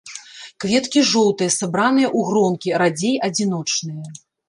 Кветкі 0.63 1.03
жоўтыя, 1.11 1.53
сабраныя 1.59 2.07
ў 2.17 2.33
гронкі, 2.33 2.69
радзей 2.87 3.15
адзіночныя. 3.33 4.05